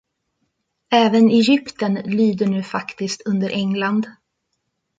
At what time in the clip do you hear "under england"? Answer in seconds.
3.25-4.07